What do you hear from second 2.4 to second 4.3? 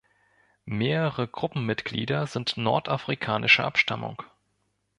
nordafrikanischer Abstammung.